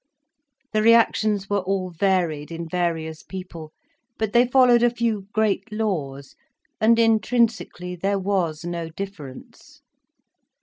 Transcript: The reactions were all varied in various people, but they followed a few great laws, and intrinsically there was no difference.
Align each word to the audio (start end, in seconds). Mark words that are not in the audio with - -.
The 0.73 0.81
reactions 0.81 1.47
were 1.47 1.59
all 1.59 1.91
varied 1.91 2.51
in 2.51 2.67
various 2.67 3.21
people, 3.21 3.71
but 4.17 4.33
they 4.33 4.47
followed 4.47 4.81
a 4.81 4.89
few 4.89 5.27
great 5.31 5.71
laws, 5.71 6.35
and 6.79 6.97
intrinsically 6.97 7.95
there 7.95 8.17
was 8.17 8.65
no 8.65 8.89
difference. 8.89 9.83